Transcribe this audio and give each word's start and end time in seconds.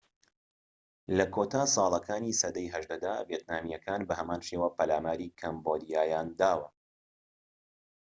لە 1.17 1.25
کۆتا 1.35 1.63
ساڵەکانی 1.75 2.37
سەدەی 2.41 2.71
١٨ 2.75 2.95
دا، 3.05 3.13
ڤێتنامیەکان 3.29 4.01
بەهەمان 4.09 4.41
شێوە 4.47 4.69
پەلاماری 4.77 5.35
کەمبۆدیایان 5.39 6.27
داوە 6.39 6.69